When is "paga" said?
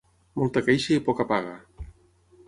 1.33-1.51